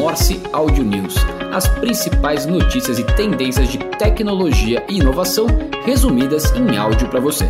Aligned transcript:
Morse 0.00 0.40
Audio 0.54 0.82
News, 0.82 1.14
as 1.52 1.68
principais 1.78 2.46
notícias 2.46 2.98
e 2.98 3.04
tendências 3.04 3.68
de 3.68 3.76
tecnologia 3.98 4.82
e 4.88 4.96
inovação 4.96 5.46
resumidas 5.84 6.50
em 6.52 6.74
áudio 6.74 7.06
para 7.10 7.20
você. 7.20 7.44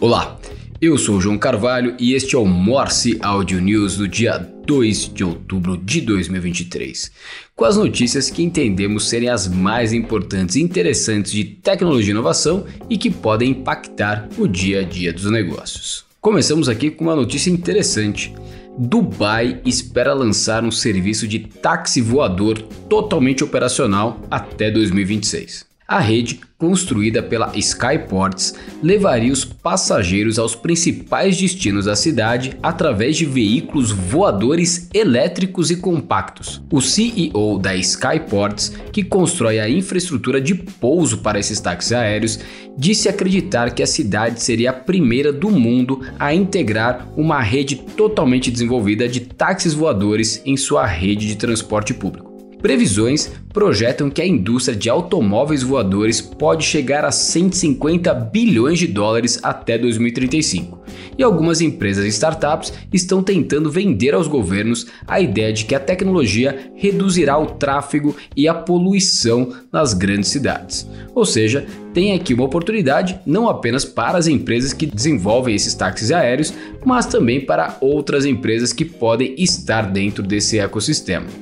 Olá, 0.00 0.36
eu 0.80 0.98
sou 0.98 1.20
João 1.20 1.38
Carvalho 1.38 1.94
e 1.96 2.12
este 2.12 2.34
é 2.34 2.38
o 2.38 2.44
Morse 2.44 3.20
Audio 3.22 3.60
News 3.60 3.98
do 3.98 4.08
dia 4.08 4.36
2 4.66 5.14
de 5.14 5.22
outubro 5.22 5.76
de 5.76 6.00
2023, 6.00 7.12
com 7.54 7.64
as 7.64 7.76
notícias 7.76 8.30
que 8.30 8.42
entendemos 8.42 9.08
serem 9.08 9.28
as 9.28 9.46
mais 9.46 9.92
importantes 9.92 10.56
e 10.56 10.60
interessantes 10.60 11.30
de 11.30 11.44
tecnologia 11.44 12.10
e 12.10 12.16
inovação 12.16 12.66
e 12.90 12.98
que 12.98 13.12
podem 13.12 13.50
impactar 13.50 14.28
o 14.36 14.48
dia 14.48 14.80
a 14.80 14.82
dia 14.82 15.12
dos 15.12 15.30
negócios. 15.30 16.04
Começamos 16.22 16.68
aqui 16.68 16.88
com 16.88 17.02
uma 17.02 17.16
notícia 17.16 17.50
interessante. 17.50 18.32
Dubai 18.78 19.60
espera 19.66 20.14
lançar 20.14 20.64
um 20.64 20.70
serviço 20.70 21.28
de 21.28 21.40
táxi 21.40 22.00
voador 22.00 22.58
totalmente 22.88 23.44
operacional 23.44 24.20
até 24.30 24.70
2026. 24.70 25.71
A 25.92 25.98
rede, 25.98 26.40
construída 26.56 27.22
pela 27.22 27.52
Skyports, 27.54 28.54
levaria 28.82 29.30
os 29.30 29.44
passageiros 29.44 30.38
aos 30.38 30.54
principais 30.54 31.36
destinos 31.36 31.84
da 31.84 31.94
cidade 31.94 32.56
através 32.62 33.14
de 33.14 33.26
veículos 33.26 33.90
voadores 33.90 34.88
elétricos 34.94 35.70
e 35.70 35.76
compactos. 35.76 36.62
O 36.72 36.80
CEO 36.80 37.58
da 37.58 37.76
Skyports, 37.76 38.72
que 38.90 39.04
constrói 39.04 39.60
a 39.60 39.68
infraestrutura 39.68 40.40
de 40.40 40.54
pouso 40.54 41.18
para 41.18 41.38
esses 41.38 41.60
táxis 41.60 41.92
aéreos, 41.92 42.40
disse 42.74 43.06
acreditar 43.06 43.74
que 43.74 43.82
a 43.82 43.86
cidade 43.86 44.42
seria 44.42 44.70
a 44.70 44.72
primeira 44.72 45.30
do 45.30 45.50
mundo 45.50 46.00
a 46.18 46.32
integrar 46.32 47.06
uma 47.18 47.42
rede 47.42 47.76
totalmente 47.76 48.50
desenvolvida 48.50 49.06
de 49.06 49.20
táxis 49.20 49.74
voadores 49.74 50.40
em 50.46 50.56
sua 50.56 50.86
rede 50.86 51.26
de 51.26 51.36
transporte 51.36 51.92
público. 51.92 52.31
Previsões 52.62 53.28
projetam 53.52 54.08
que 54.08 54.22
a 54.22 54.26
indústria 54.26 54.76
de 54.76 54.88
automóveis 54.88 55.64
voadores 55.64 56.20
pode 56.20 56.64
chegar 56.64 57.04
a 57.04 57.10
150 57.10 58.14
bilhões 58.14 58.78
de 58.78 58.86
dólares 58.86 59.40
até 59.42 59.76
2035. 59.76 60.80
E 61.18 61.24
algumas 61.24 61.60
empresas 61.60 62.04
e 62.04 62.08
startups 62.08 62.72
estão 62.92 63.20
tentando 63.20 63.68
vender 63.68 64.14
aos 64.14 64.28
governos 64.28 64.86
a 65.08 65.20
ideia 65.20 65.52
de 65.52 65.64
que 65.64 65.74
a 65.74 65.80
tecnologia 65.80 66.72
reduzirá 66.76 67.36
o 67.36 67.46
tráfego 67.46 68.16
e 68.36 68.46
a 68.46 68.54
poluição 68.54 69.52
nas 69.72 69.92
grandes 69.92 70.30
cidades. 70.30 70.88
Ou 71.16 71.26
seja, 71.26 71.66
tem 71.92 72.12
aqui 72.14 72.32
uma 72.32 72.44
oportunidade 72.44 73.18
não 73.26 73.48
apenas 73.48 73.84
para 73.84 74.16
as 74.16 74.28
empresas 74.28 74.72
que 74.72 74.86
desenvolvem 74.86 75.54
esses 75.54 75.74
táxis 75.74 76.12
aéreos, 76.12 76.54
mas 76.84 77.06
também 77.06 77.44
para 77.44 77.76
outras 77.80 78.24
empresas 78.24 78.72
que 78.72 78.84
podem 78.84 79.34
estar 79.36 79.90
dentro 79.90 80.22
desse 80.22 80.60
ecossistema. 80.60 81.41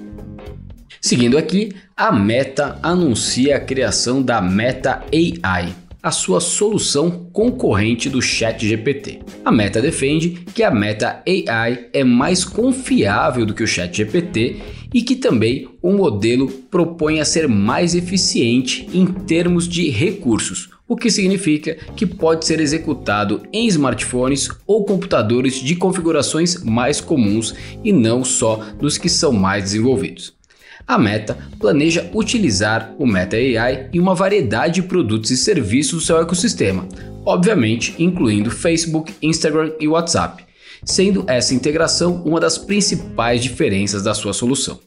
Seguindo 1.00 1.38
aqui, 1.38 1.72
a 1.96 2.12
Meta 2.12 2.78
anuncia 2.82 3.56
a 3.56 3.60
criação 3.60 4.20
da 4.20 4.38
Meta 4.42 5.02
AI, 5.10 5.74
a 6.02 6.10
sua 6.10 6.40
solução 6.40 7.26
concorrente 7.32 8.10
do 8.10 8.20
ChatGPT. 8.20 9.20
A 9.42 9.50
Meta 9.50 9.80
defende 9.80 10.44
que 10.54 10.62
a 10.62 10.70
Meta 10.70 11.22
AI 11.26 11.88
é 11.94 12.04
mais 12.04 12.44
confiável 12.44 13.46
do 13.46 13.54
que 13.54 13.62
o 13.62 13.66
ChatGPT 13.66 14.60
e 14.92 15.00
que 15.00 15.16
também 15.16 15.66
o 15.80 15.90
modelo 15.90 16.48
propõe 16.70 17.18
a 17.18 17.24
ser 17.24 17.48
mais 17.48 17.94
eficiente 17.94 18.86
em 18.92 19.06
termos 19.06 19.66
de 19.66 19.88
recursos, 19.88 20.68
o 20.86 20.96
que 20.96 21.10
significa 21.10 21.78
que 21.96 22.04
pode 22.04 22.44
ser 22.44 22.60
executado 22.60 23.42
em 23.54 23.66
smartphones 23.68 24.50
ou 24.66 24.84
computadores 24.84 25.54
de 25.62 25.76
configurações 25.76 26.62
mais 26.62 27.00
comuns 27.00 27.54
e 27.82 27.90
não 27.90 28.22
só 28.22 28.56
dos 28.78 28.98
que 28.98 29.08
são 29.08 29.32
mais 29.32 29.64
desenvolvidos 29.64 30.38
a 30.86 30.98
Meta 30.98 31.36
planeja 31.58 32.10
utilizar 32.14 32.94
o 32.98 33.06
Meta 33.06 33.36
AI 33.36 33.88
em 33.92 33.98
uma 33.98 34.14
variedade 34.14 34.76
de 34.76 34.82
produtos 34.82 35.30
e 35.30 35.36
serviços 35.36 36.00
do 36.00 36.06
seu 36.06 36.20
ecossistema, 36.20 36.86
obviamente 37.24 37.94
incluindo 37.98 38.50
Facebook, 38.50 39.14
Instagram 39.22 39.72
e 39.78 39.86
WhatsApp, 39.86 40.44
sendo 40.84 41.24
essa 41.26 41.54
integração 41.54 42.22
uma 42.24 42.40
das 42.40 42.58
principais 42.58 43.42
diferenças 43.42 44.02
da 44.02 44.14
sua 44.14 44.32
solução. 44.32 44.80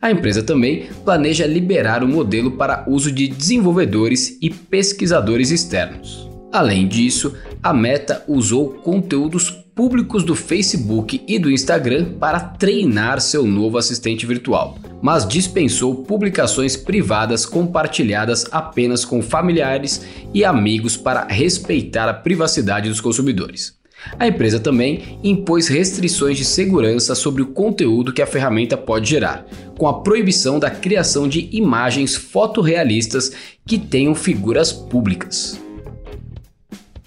A 0.00 0.10
empresa 0.10 0.42
também 0.42 0.88
planeja 1.04 1.46
liberar 1.46 2.02
o 2.02 2.08
modelo 2.08 2.52
para 2.52 2.84
uso 2.86 3.10
de 3.10 3.28
desenvolvedores 3.28 4.36
e 4.40 4.50
pesquisadores 4.50 5.50
externos. 5.50 6.28
Além 6.52 6.86
disso, 6.86 7.34
a 7.62 7.72
Meta 7.72 8.22
usou 8.28 8.74
conteúdos 8.74 9.61
públicos 9.74 10.22
do 10.22 10.34
Facebook 10.34 11.22
e 11.26 11.38
do 11.38 11.50
Instagram 11.50 12.14
para 12.18 12.38
treinar 12.40 13.20
seu 13.20 13.46
novo 13.46 13.78
assistente 13.78 14.26
virtual, 14.26 14.78
mas 15.00 15.26
dispensou 15.26 16.04
publicações 16.04 16.76
privadas 16.76 17.46
compartilhadas 17.46 18.46
apenas 18.50 19.04
com 19.04 19.22
familiares 19.22 20.02
e 20.34 20.44
amigos 20.44 20.96
para 20.96 21.26
respeitar 21.26 22.08
a 22.08 22.14
privacidade 22.14 22.88
dos 22.88 23.00
consumidores. 23.00 23.80
A 24.18 24.26
empresa 24.26 24.58
também 24.58 25.18
impôs 25.22 25.68
restrições 25.68 26.36
de 26.36 26.44
segurança 26.44 27.14
sobre 27.14 27.42
o 27.42 27.46
conteúdo 27.46 28.12
que 28.12 28.20
a 28.20 28.26
ferramenta 28.26 28.76
pode 28.76 29.08
gerar, 29.08 29.46
com 29.78 29.86
a 29.86 30.00
proibição 30.02 30.58
da 30.58 30.70
criação 30.70 31.28
de 31.28 31.48
imagens 31.52 32.16
fotorrealistas 32.16 33.32
que 33.66 33.78
tenham 33.78 34.14
figuras 34.14 34.72
públicas. 34.72 35.60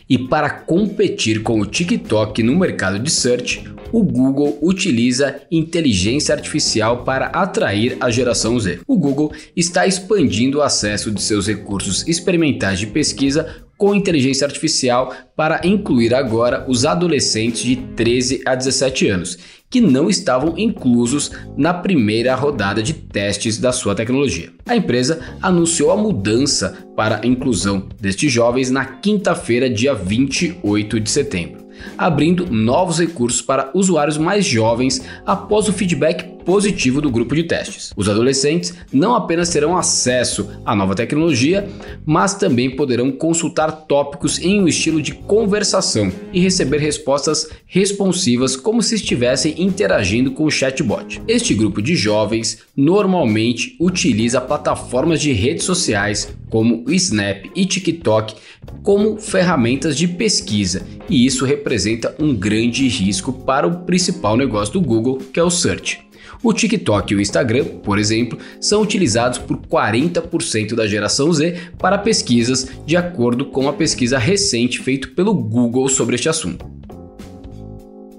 E 0.08 0.18
para 0.18 0.50
competir 0.50 1.42
com 1.42 1.60
o 1.60 1.66
TikTok 1.66 2.44
no 2.44 2.56
mercado 2.56 3.00
de 3.00 3.10
search, 3.10 3.64
o 3.92 4.04
Google 4.04 4.58
utiliza 4.62 5.42
inteligência 5.50 6.36
artificial 6.36 7.04
para 7.04 7.28
atrair 7.28 7.98
a 8.00 8.10
geração 8.10 8.60
Z. 8.60 8.82
O 8.88 8.98
Google 8.98 9.32
está 9.56 9.88
expandindo 9.88 10.60
o 10.60 10.62
acesso 10.62 11.10
de 11.12 11.22
seus 11.22 11.48
recursos 11.48 12.08
experimentais 12.08 12.80
de 12.80 12.88
pesquisa 12.88 13.65
com 13.78 13.96
inteligência 13.96 14.46
artificial 14.46 15.14
para 15.36 15.62
incluir 15.66 16.14
agora 16.14 16.66
os 16.68 16.86
adolescentes 16.86 17.62
de 17.62 17.76
13 17.76 18.42
a 18.46 18.56
17 18.56 19.08
anos, 19.08 19.38
que 19.70 19.82
não 19.82 20.10
estavam 20.10 20.58
inclusos 20.58 21.32
na 21.58 21.74
primeira 21.74 22.34
rodada 22.36 22.82
de 22.82 22.94
testes 22.94 23.58
da 23.58 23.72
sua 23.72 23.96
tecnologia. 23.96 24.52
A 24.66 24.76
empresa 24.76 25.20
anunciou 25.42 25.92
a 25.92 25.98
mudança 25.98 26.88
para 26.96 27.22
a 27.24 27.28
inclusão 27.28 27.90
destes 28.00 28.32
jovens 28.32 28.72
na 28.72 28.86
quinta-feira, 28.86 29.70
dia 29.70 29.94
28 29.94 31.00
de 31.00 31.10
setembro 31.10 31.66
abrindo 31.98 32.52
novos 32.52 33.00
recursos 33.00 33.42
para 33.42 33.70
usuários 33.74 34.18
mais 34.18 34.46
jovens 34.46 35.04
após 35.26 35.68
o 35.68 35.74
feedback 35.74 36.35
positivo 36.46 37.02
do 37.02 37.10
grupo 37.10 37.36
de 37.36 37.44
testes. 37.44 37.92
Os 37.98 38.08
adolescentes 38.08 38.74
não 38.94 39.16
apenas 39.16 39.50
terão 39.50 39.76
acesso 39.76 40.50
à 40.66 40.76
nova 40.76 40.96
tecnologia, 40.96 41.68
mas 42.06 42.36
também 42.36 42.76
poderão 42.76 43.12
consultar 43.12 43.72
tópicos 43.72 44.40
em 44.40 44.62
um 44.62 44.68
estilo 44.68 45.02
de 45.02 45.14
conversação 45.14 46.12
e 46.32 46.40
receber 46.40 46.78
respostas 46.78 47.50
responsivas 47.66 48.56
como 48.56 48.82
se 48.82 48.96
estivessem 48.96 49.62
interagindo 49.62 50.32
com 50.32 50.46
o 50.46 50.52
chatbot. 50.52 51.22
Este 51.28 51.54
grupo 51.54 51.82
de 51.82 51.96
jovens 51.96 52.60
normalmente 52.76 53.76
utiliza 53.80 54.40
plataformas 54.40 55.20
de 55.20 55.34
redes 55.34 55.66
sociais 55.66 56.36
como 56.50 56.84
o 56.88 56.92
Snap 56.94 57.46
e 57.56 57.66
TikTok 57.66 58.36
como 58.84 59.18
ferramentas 59.18 59.98
de 59.98 60.08
pesquisa, 60.08 60.86
e 61.10 61.26
isso 61.26 61.46
representa 61.46 62.16
um 62.20 62.36
grande 62.36 62.88
risco 62.88 63.34
para 63.34 63.68
o 63.68 63.80
principal 63.80 64.38
negócio 64.38 64.74
do 64.74 64.82
Google, 64.82 65.18
que 65.18 65.40
é 65.40 65.44
o 65.44 65.50
Search. 65.50 66.05
O 66.46 66.54
TikTok 66.54 67.12
e 67.12 67.16
o 67.16 67.20
Instagram, 67.20 67.66
por 67.82 67.98
exemplo, 67.98 68.38
são 68.62 68.84
utilizados 68.84 69.40
por 69.40 69.58
40% 69.58 70.76
da 70.76 70.86
geração 70.86 71.34
Z 71.34 71.72
para 71.76 71.98
pesquisas, 71.98 72.70
de 72.86 72.96
acordo 72.96 73.48
com 73.48 73.62
uma 73.62 73.74
pesquisa 73.74 74.20
recente 74.20 74.78
feita 74.78 75.08
pelo 75.08 75.34
Google 75.34 75.90
sobre 75.90 76.14
este 76.14 76.30
assunto. 76.30 76.75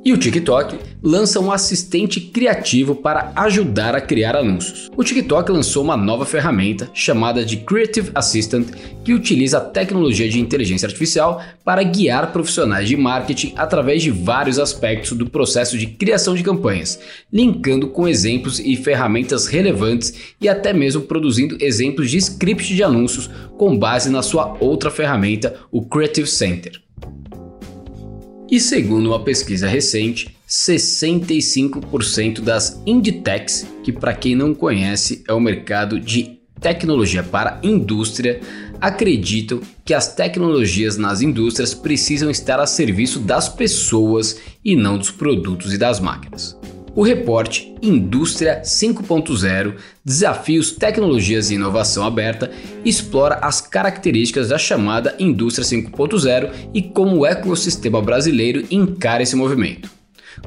E 0.06 0.12
o 0.12 0.16
TikTok 0.16 0.78
lança 1.02 1.40
um 1.40 1.50
assistente 1.50 2.20
criativo 2.20 2.94
para 2.94 3.32
ajudar 3.34 3.92
a 3.96 4.00
criar 4.00 4.36
anúncios. 4.36 4.88
O 4.96 5.02
TikTok 5.02 5.50
lançou 5.50 5.82
uma 5.82 5.96
nova 5.96 6.24
ferramenta 6.24 6.88
chamada 6.94 7.44
de 7.44 7.56
Creative 7.56 8.12
Assistant 8.14 8.68
que 9.02 9.12
utiliza 9.12 9.58
a 9.58 9.60
tecnologia 9.60 10.28
de 10.28 10.38
inteligência 10.38 10.86
artificial 10.86 11.42
para 11.64 11.82
guiar 11.82 12.32
profissionais 12.32 12.88
de 12.88 12.96
marketing 12.96 13.52
através 13.56 14.00
de 14.00 14.12
vários 14.12 14.60
aspectos 14.60 15.10
do 15.10 15.28
processo 15.28 15.76
de 15.76 15.88
criação 15.88 16.36
de 16.36 16.44
campanhas, 16.44 17.00
linkando 17.32 17.88
com 17.88 18.06
exemplos 18.06 18.60
e 18.60 18.76
ferramentas 18.76 19.48
relevantes 19.48 20.36
e 20.40 20.48
até 20.48 20.72
mesmo 20.72 21.02
produzindo 21.02 21.58
exemplos 21.60 22.12
de 22.12 22.18
script 22.18 22.72
de 22.72 22.84
anúncios 22.84 23.28
com 23.58 23.76
base 23.76 24.08
na 24.08 24.22
sua 24.22 24.56
outra 24.60 24.88
ferramenta, 24.88 25.56
o 25.72 25.84
Creative 25.84 26.28
Center. 26.28 26.80
E 28.48 28.60
segundo 28.60 29.08
uma 29.08 29.18
pesquisa 29.18 29.66
recente, 29.66 30.36
65% 30.48 32.40
das 32.40 32.80
Inditex, 32.86 33.66
que 33.82 33.92
para 33.92 34.14
quem 34.14 34.36
não 34.36 34.54
conhece 34.54 35.24
é 35.26 35.32
o 35.32 35.40
mercado 35.40 35.98
de 35.98 36.38
tecnologia 36.60 37.24
para 37.24 37.58
indústria, 37.62 38.40
acreditam 38.80 39.60
que 39.84 39.92
as 39.92 40.14
tecnologias 40.14 40.96
nas 40.96 41.22
indústrias 41.22 41.74
precisam 41.74 42.30
estar 42.30 42.60
a 42.60 42.66
serviço 42.66 43.18
das 43.18 43.48
pessoas 43.48 44.40
e 44.64 44.76
não 44.76 44.96
dos 44.96 45.10
produtos 45.10 45.74
e 45.74 45.78
das 45.78 45.98
máquinas. 45.98 46.56
O 46.96 47.02
reporte 47.02 47.74
Indústria 47.82 48.62
5.0 48.64 49.74
Desafios, 50.02 50.72
Tecnologias 50.72 51.50
e 51.50 51.54
Inovação 51.54 52.04
Aberta 52.04 52.50
explora 52.84 53.36
as 53.42 53.60
características 53.60 54.48
da 54.48 54.56
chamada 54.56 55.14
Indústria 55.18 55.64
5.0 55.64 56.50
e 56.72 56.82
como 56.82 57.18
o 57.18 57.26
ecossistema 57.26 58.00
brasileiro 58.00 58.64
encara 58.70 59.22
esse 59.22 59.36
movimento. 59.36 59.95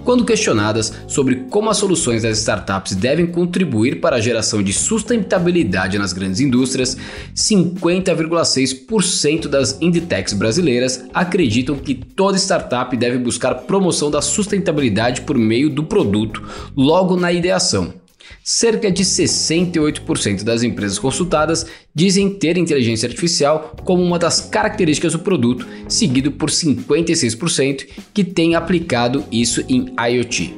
Quando 0.04 0.26
questionadas 0.26 0.94
sobre 1.08 1.46
como 1.50 1.70
as 1.70 1.78
soluções 1.78 2.24
das 2.24 2.40
startups 2.40 2.96
devem 2.96 3.28
contribuir 3.28 4.00
para 4.00 4.16
a 4.18 4.22
geração 4.22 4.64
de 4.64 4.74
sustentabilidade 4.74 5.98
nas 5.98 6.14
grandes 6.14 6.40
indústrias, 6.40 6.96
50,6% 7.36 9.48
das 9.48 9.82
Inditex 9.82 10.34
brasileiras 10.34 11.04
acreditam 11.14 11.76
que 11.76 11.96
toda 11.96 12.38
startup 12.38 12.96
deve 12.96 13.18
buscar 13.18 13.56
promoção 13.56 14.12
da 14.12 14.22
sustentabilidade 14.22 15.22
por 15.22 15.38
meio 15.38 15.70
do 15.70 15.84
produto 15.84 16.44
logo 16.76 17.16
na 17.16 17.32
ideação 17.32 17.94
cerca 18.44 18.92
de 18.92 19.04
68% 19.04 20.44
das 20.44 20.64
empresas 20.64 21.00
consultadas 21.00 21.66
dizem 21.94 22.30
ter 22.30 22.58
inteligência 22.58 23.08
artificial 23.08 23.76
como 23.84 24.04
uma 24.04 24.20
das 24.20 24.42
características 24.42 25.14
do 25.14 25.20
produto, 25.20 25.68
seguido 25.88 26.32
por 26.32 26.50
56% 26.50 27.88
que 28.14 28.24
têm 28.24 28.56
aplicado 28.56 29.24
isso 29.32 29.64
em 29.68 29.94
IoT. 30.12 30.56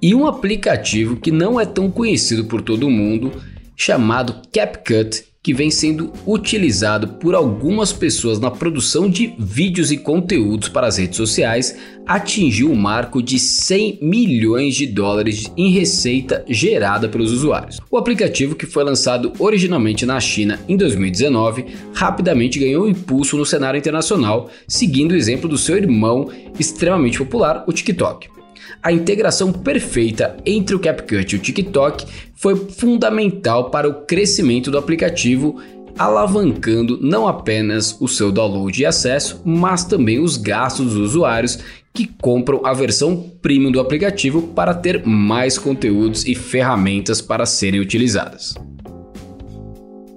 E 0.00 0.14
um 0.14 0.26
aplicativo 0.26 1.16
que 1.16 1.30
não 1.30 1.58
é 1.58 1.64
tão 1.64 1.90
conhecido 1.90 2.44
por 2.44 2.60
todo 2.60 2.90
mundo, 2.90 3.32
chamado 3.76 4.42
CapCut, 4.52 5.24
que 5.44 5.52
vem 5.52 5.70
sendo 5.70 6.10
utilizado 6.26 7.06
por 7.06 7.34
algumas 7.34 7.92
pessoas 7.92 8.40
na 8.40 8.50
produção 8.50 9.10
de 9.10 9.34
vídeos 9.38 9.92
e 9.92 9.98
conteúdos 9.98 10.70
para 10.70 10.86
as 10.86 10.96
redes 10.96 11.18
sociais, 11.18 11.76
atingiu 12.06 12.72
o 12.72 12.76
marco 12.76 13.22
de 13.22 13.38
100 13.38 13.98
milhões 14.00 14.74
de 14.74 14.86
dólares 14.86 15.52
em 15.54 15.70
receita 15.70 16.42
gerada 16.48 17.10
pelos 17.10 17.30
usuários. 17.30 17.78
O 17.90 17.98
aplicativo, 17.98 18.54
que 18.54 18.64
foi 18.64 18.82
lançado 18.84 19.34
originalmente 19.38 20.06
na 20.06 20.18
China 20.18 20.58
em 20.66 20.78
2019, 20.78 21.66
rapidamente 21.92 22.58
ganhou 22.58 22.88
impulso 22.88 23.36
no 23.36 23.44
cenário 23.44 23.76
internacional, 23.76 24.48
seguindo 24.66 25.12
o 25.12 25.16
exemplo 25.16 25.46
do 25.46 25.58
seu 25.58 25.76
irmão 25.76 26.30
extremamente 26.58 27.18
popular, 27.18 27.64
o 27.66 27.72
TikTok 27.72 28.34
a 28.82 28.92
integração 28.92 29.52
perfeita 29.52 30.36
entre 30.44 30.74
o 30.74 30.78
CapCut 30.78 31.34
e 31.34 31.38
o 31.38 31.42
TikTok 31.42 32.06
foi 32.34 32.56
fundamental 32.56 33.70
para 33.70 33.88
o 33.88 34.02
crescimento 34.04 34.70
do 34.70 34.78
aplicativo, 34.78 35.60
alavancando 35.98 36.98
não 37.00 37.26
apenas 37.28 37.96
o 38.00 38.08
seu 38.08 38.32
download 38.32 38.82
e 38.82 38.86
acesso, 38.86 39.40
mas 39.44 39.84
também 39.84 40.18
os 40.18 40.36
gastos 40.36 40.92
dos 40.92 41.10
usuários 41.10 41.58
que 41.92 42.06
compram 42.20 42.60
a 42.64 42.72
versão 42.72 43.30
premium 43.40 43.70
do 43.70 43.78
aplicativo 43.78 44.42
para 44.42 44.74
ter 44.74 45.06
mais 45.06 45.56
conteúdos 45.56 46.26
e 46.26 46.34
ferramentas 46.34 47.20
para 47.20 47.46
serem 47.46 47.80
utilizadas. 47.80 48.54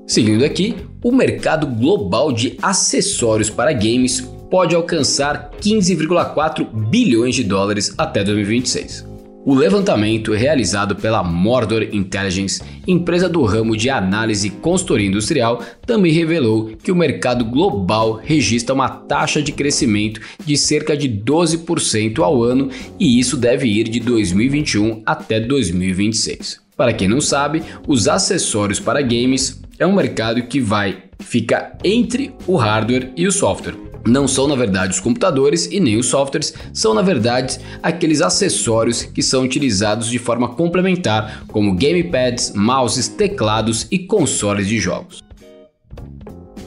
Seguindo 0.07 0.43
aqui, 0.43 0.75
o 1.03 1.11
mercado 1.11 1.67
global 1.67 2.31
de 2.31 2.57
acessórios 2.61 3.49
para 3.49 3.73
games 3.73 4.27
pode 4.49 4.75
alcançar 4.75 5.51
15,4 5.61 6.65
bilhões 6.89 7.35
de 7.35 7.43
dólares 7.43 7.93
até 7.97 8.23
2026. 8.23 9.17
O 9.47 9.55
levantamento 9.55 10.33
realizado 10.33 10.93
pela 10.93 11.23
Mordor 11.23 11.81
Intelligence, 11.93 12.61
empresa 12.85 13.29
do 13.29 13.43
ramo 13.45 13.77
de 13.77 13.89
análise 13.89 14.49
e 14.49 14.51
consultoria 14.51 15.07
industrial, 15.07 15.63
também 15.85 16.11
revelou 16.11 16.71
que 16.83 16.91
o 16.91 16.95
mercado 16.95 17.45
global 17.45 18.19
registra 18.21 18.75
uma 18.75 18.89
taxa 18.89 19.41
de 19.41 19.53
crescimento 19.53 20.19
de 20.45 20.57
cerca 20.57 20.97
de 20.97 21.07
12% 21.07 22.19
ao 22.19 22.43
ano 22.43 22.69
e 22.99 23.17
isso 23.17 23.37
deve 23.37 23.67
ir 23.67 23.87
de 23.87 24.01
2021 24.01 25.01
até 25.05 25.39
2026. 25.39 26.59
Para 26.75 26.91
quem 26.91 27.07
não 27.07 27.21
sabe, 27.21 27.63
os 27.87 28.09
acessórios 28.09 28.81
para 28.81 29.01
games 29.01 29.61
é 29.79 29.87
um 29.87 29.95
mercado 29.95 30.43
que 30.43 30.59
vai 30.59 31.03
ficar 31.19 31.77
entre 31.85 32.33
o 32.45 32.57
hardware 32.57 33.13
e 33.15 33.25
o 33.25 33.31
software 33.31 33.86
não 34.07 34.27
são 34.27 34.47
na 34.47 34.55
verdade 34.55 34.93
os 34.93 34.99
computadores 34.99 35.67
e 35.71 35.79
nem 35.79 35.97
os 35.97 36.07
softwares, 36.07 36.53
são 36.73 36.93
na 36.93 37.01
verdade 37.01 37.59
aqueles 37.83 38.21
acessórios 38.21 39.03
que 39.03 39.21
são 39.21 39.43
utilizados 39.43 40.09
de 40.09 40.17
forma 40.17 40.49
complementar, 40.49 41.43
como 41.47 41.75
gamepads, 41.75 42.53
mouses, 42.55 43.07
teclados 43.07 43.87
e 43.91 43.99
consoles 43.99 44.67
de 44.67 44.79
jogos. 44.79 45.23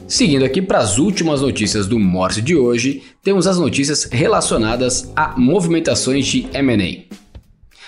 Seguindo 0.07 0.43
aqui 0.43 0.61
para 0.61 0.79
as 0.79 0.97
últimas 0.97 1.41
notícias 1.41 1.87
do 1.87 1.97
Morse 1.97 2.41
de 2.41 2.53
hoje, 2.53 3.01
temos 3.23 3.47
as 3.47 3.57
notícias 3.57 4.03
relacionadas 4.11 5.09
a 5.15 5.35
movimentações 5.37 6.27
de 6.27 6.47
M&A. 6.53 7.15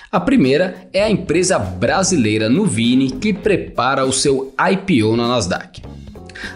A 0.09 0.19
primeira 0.19 0.87
é 0.93 1.03
a 1.03 1.09
empresa 1.09 1.59
brasileira 1.59 2.47
Nuvini 2.47 3.11
que 3.11 3.33
prepara 3.33 4.05
o 4.05 4.13
seu 4.13 4.53
IPO 4.57 5.17
na 5.17 5.27
Nasdaq. 5.27 5.81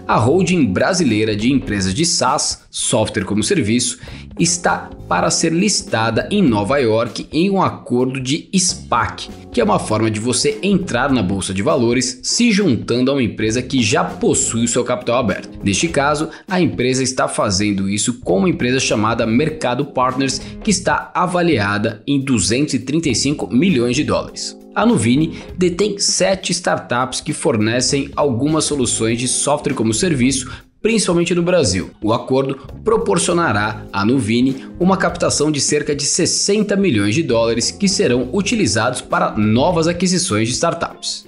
A 0.07 0.17
holding 0.17 0.65
brasileira 0.65 1.35
de 1.35 1.51
empresas 1.51 1.93
de 1.93 2.05
SaaS, 2.05 2.63
software 2.69 3.25
como 3.25 3.43
serviço, 3.43 3.99
está 4.39 4.89
para 5.07 5.31
ser 5.31 5.51
listada 5.51 6.27
em 6.31 6.41
Nova 6.41 6.77
York 6.77 7.27
em 7.31 7.49
um 7.49 7.61
acordo 7.61 8.19
de 8.19 8.49
SPAC, 8.53 9.29
que 9.51 9.61
é 9.61 9.63
uma 9.63 9.79
forma 9.79 10.11
de 10.11 10.19
você 10.19 10.59
entrar 10.61 11.11
na 11.11 11.23
bolsa 11.23 11.53
de 11.53 11.61
valores 11.61 12.19
se 12.23 12.51
juntando 12.51 13.09
a 13.09 13.13
uma 13.15 13.23
empresa 13.23 13.61
que 13.61 13.81
já 13.81 14.03
possui 14.03 14.65
o 14.65 14.67
seu 14.67 14.83
capital 14.83 15.17
aberto. 15.17 15.59
Neste 15.63 15.87
caso, 15.87 16.29
a 16.47 16.61
empresa 16.61 17.03
está 17.03 17.27
fazendo 17.27 17.89
isso 17.89 18.19
com 18.21 18.39
uma 18.39 18.49
empresa 18.49 18.79
chamada 18.79 19.25
Mercado 19.25 19.85
Partners, 19.85 20.39
que 20.63 20.71
está 20.71 21.11
avaliada 21.13 22.03
em 22.05 22.19
235 22.19 23.47
milhões 23.47 23.95
de 23.95 24.03
dólares. 24.03 24.57
A 24.77 24.85
Nuvini 24.85 25.39
detém 25.57 25.97
sete 25.97 26.51
startups 26.51 27.19
que 27.19 27.33
fornecem 27.33 28.11
algumas 28.15 28.65
soluções 28.65 29.17
de 29.17 29.27
software 29.27 29.73
como 29.73 29.91
serviço 29.91 30.51
principalmente 30.79 31.33
no 31.33 31.41
Brasil. 31.41 31.89
O 31.99 32.13
acordo 32.13 32.59
proporcionará 32.83 33.87
à 33.91 34.05
Nuvini 34.05 34.67
uma 34.79 34.95
captação 34.95 35.51
de 35.51 35.59
cerca 35.59 35.95
de 35.95 36.03
60 36.03 36.75
milhões 36.75 37.15
de 37.15 37.23
dólares 37.23 37.71
que 37.71 37.89
serão 37.89 38.29
utilizados 38.31 39.01
para 39.01 39.31
novas 39.31 39.87
aquisições 39.87 40.47
de 40.47 40.53
startups. 40.53 41.27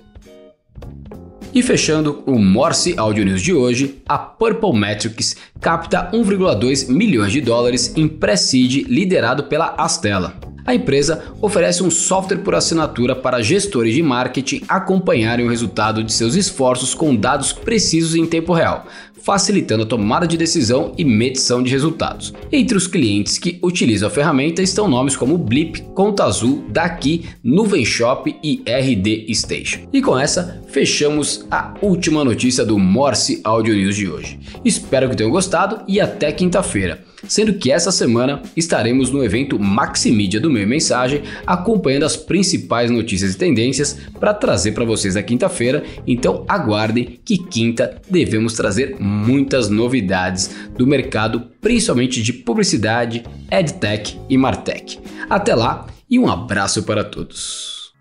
E 1.52 1.64
fechando 1.64 2.22
o 2.28 2.38
Morse 2.38 2.94
Audio 3.00 3.26
News 3.26 3.42
de 3.42 3.52
hoje, 3.52 4.00
a 4.08 4.20
Purple 4.20 4.78
Metrics 4.78 5.36
capta 5.60 6.12
1,2 6.14 6.88
milhões 6.88 7.32
de 7.32 7.42
dólares 7.42 7.94
em 7.98 8.08
pré-seed 8.08 8.86
liderado 8.88 9.46
pela 9.46 9.74
Astela. 9.76 10.36
A 10.70 10.76
empresa 10.76 11.24
oferece 11.42 11.82
um 11.82 11.90
software 11.90 12.44
por 12.44 12.54
assinatura 12.54 13.16
para 13.16 13.42
gestores 13.42 13.92
de 13.92 14.04
marketing 14.04 14.62
acompanharem 14.68 15.44
o 15.44 15.50
resultado 15.50 16.04
de 16.04 16.14
seus 16.14 16.36
esforços 16.36 16.94
com 16.94 17.16
dados 17.16 17.52
precisos 17.52 18.14
em 18.14 18.24
tempo 18.24 18.54
real, 18.54 18.86
facilitando 19.24 19.82
a 19.82 19.88
tomada 19.88 20.28
de 20.28 20.38
decisão 20.38 20.94
e 20.96 21.04
medição 21.04 21.64
de 21.64 21.72
resultados. 21.72 22.32
Entre 22.52 22.78
os 22.78 22.86
clientes 22.86 23.40
que 23.40 23.58
utilizam 23.64 24.10
a 24.10 24.12
ferramenta 24.12 24.62
estão 24.62 24.88
nomes 24.88 25.18
como 25.18 25.40
Blip, 25.40 25.82
Conta 25.96 26.26
Azul, 26.26 26.64
Daqui, 26.70 27.26
Nuvem 27.44 27.84
Shop 27.84 28.32
e 28.44 28.62
RD 28.68 29.34
Station. 29.34 29.88
E 29.92 30.04
com 30.04 30.20
essa, 30.20 30.62
fechamos 30.68 31.48
a 31.50 31.74
última 31.82 32.24
notícia 32.24 32.64
do 32.64 32.78
Morse 32.78 33.42
Audio 33.44 33.74
News 33.74 33.96
de 33.96 34.08
hoje. 34.08 34.40
Espero 34.64 35.10
que 35.10 35.18
tenham 35.18 35.32
gostado 35.32 35.82
e 35.88 36.00
até 36.00 36.32
quinta-feira 36.32 37.10
sendo 37.28 37.54
que 37.54 37.72
essa 37.72 37.92
semana 37.92 38.42
estaremos 38.56 39.12
no 39.12 39.24
evento 39.24 39.60
Maximídia 39.60 40.40
do 40.40 40.50
Meio 40.60 40.70
Mensagem, 40.70 41.24
acompanhando 41.46 42.04
as 42.04 42.16
principais 42.16 42.92
notícias 42.92 43.34
e 43.34 43.38
tendências 43.38 43.98
para 44.20 44.34
trazer 44.34 44.74
para 44.74 44.86
vocês 44.86 45.16
na 45.16 45.24
quinta-feira. 45.24 45.84
Então 46.06 46.46
aguardem 46.48 47.20
que 47.24 47.38
quinta 47.38 48.00
devemos 48.10 48.54
trazer 48.54 48.96
muitas 49.00 49.70
novidades 49.70 50.56
do 50.78 50.86
mercado, 50.86 51.48
principalmente 51.62 52.22
de 52.22 52.34
publicidade, 52.34 53.24
edtech 53.52 54.20
e 54.30 54.38
martech. 54.38 55.00
Até 55.30 55.56
lá 55.56 55.88
e 56.10 56.20
um 56.20 56.30
abraço 56.30 56.84
para 56.84 57.04
todos. 57.04 57.94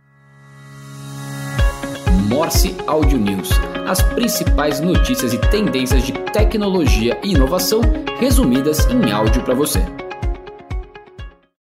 Morse 2.29 2.75
Audio 2.87 3.19
News 3.19 3.49
as 3.89 4.03
principais 4.03 4.81
notícias 4.81 5.33
e 5.33 5.39
tendências 5.39 6.05
de 6.05 6.13
tecnologia 6.13 7.19
e 7.25 7.31
inovação 7.31 7.81
resumidas 8.19 8.87
em 8.91 9.11
áudio 9.11 9.43
para 9.43 9.55
você. 9.55 9.81